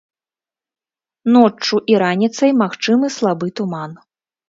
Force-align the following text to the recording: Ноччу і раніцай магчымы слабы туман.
Ноччу 1.35 1.81
і 1.95 2.01
раніцай 2.07 2.51
магчымы 2.65 3.15
слабы 3.21 3.55
туман. 3.63 3.91